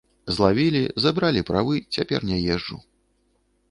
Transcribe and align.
Злавілі, 0.37 0.81
забралі 1.05 1.45
правы, 1.51 1.77
цяпер 1.95 2.19
не 2.35 2.43
езджу. 2.53 2.85